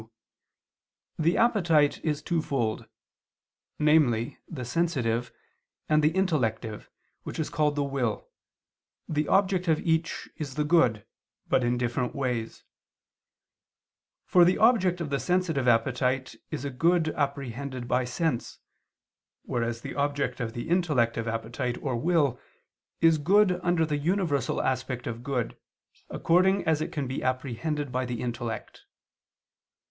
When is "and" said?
5.87-6.01